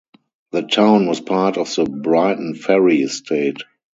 The 0.49 0.63
town 0.63 1.05
was 1.05 1.19
part 1.21 1.57
of 1.59 1.67
the 1.75 1.85
Briton 1.85 2.55
Ferry 2.55 3.01
Estate. 3.01 3.61